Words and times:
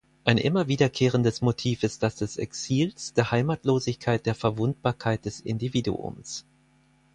Ein 0.23 0.39
immer 0.39 0.67
wiederkehrendes 0.67 1.41
Motiv 1.41 1.83
ist 1.83 2.01
das 2.01 2.15
des 2.15 2.37
Exils, 2.37 3.13
der 3.13 3.29
Heimatlosigkeit, 3.29 4.25
der 4.25 4.33
Verwundbarkeit 4.33 5.25
des 5.25 5.41
Individuums. 5.41 6.43